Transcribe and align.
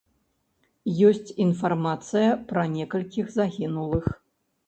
Ёсць 1.09 1.33
інфармацыя 1.43 2.31
пра 2.51 2.63
некалькіх 2.77 3.25
загінулых. 3.37 4.05